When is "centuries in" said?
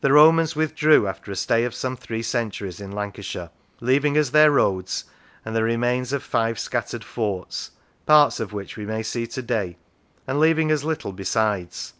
2.22-2.92